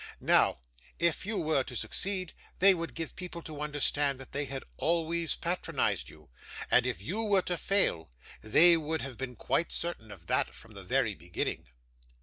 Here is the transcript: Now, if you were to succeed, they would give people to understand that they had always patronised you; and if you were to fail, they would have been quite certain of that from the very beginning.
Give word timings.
Now, 0.19 0.57
if 0.97 1.27
you 1.27 1.37
were 1.37 1.61
to 1.63 1.75
succeed, 1.75 2.33
they 2.57 2.73
would 2.73 2.95
give 2.95 3.15
people 3.15 3.43
to 3.43 3.61
understand 3.61 4.19
that 4.19 4.31
they 4.31 4.45
had 4.45 4.63
always 4.77 5.35
patronised 5.35 6.09
you; 6.09 6.31
and 6.71 6.87
if 6.87 7.03
you 7.03 7.21
were 7.21 7.43
to 7.43 7.55
fail, 7.55 8.09
they 8.41 8.75
would 8.75 9.03
have 9.03 9.19
been 9.19 9.35
quite 9.35 9.71
certain 9.71 10.09
of 10.11 10.25
that 10.25 10.55
from 10.55 10.71
the 10.73 10.83
very 10.83 11.13
beginning. 11.13 11.67